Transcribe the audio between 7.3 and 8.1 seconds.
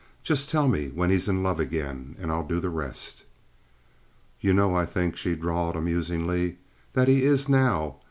now.